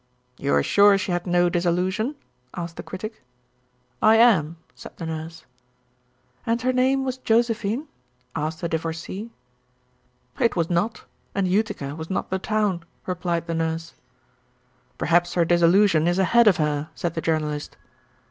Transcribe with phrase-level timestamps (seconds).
[0.39, 2.15] "You are sure she had no disillusion?"
[2.55, 3.21] asked the Critic.
[4.01, 5.45] "I am," said the Nurse.
[6.43, 7.87] "And her name was Josephine?"
[8.35, 9.29] asked the Divorcée.
[10.39, 11.03] "It was not,
[11.35, 13.93] and Utica was not the town," replied the Nurse.
[14.97, 17.77] "Perhaps her disillusion is ahead of her," said the Journalist.